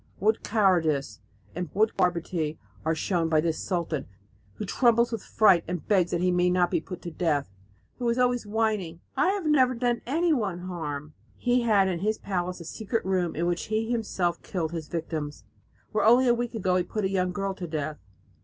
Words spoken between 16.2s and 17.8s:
a week ago he put a young girl to